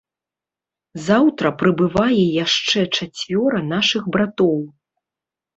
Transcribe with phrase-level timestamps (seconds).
[1.07, 4.57] Заўтра прыбывае яшчэ чацвёра нашых братоў.